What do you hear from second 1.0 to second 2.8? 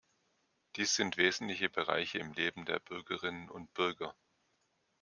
wesentliche Bereiche im Leben der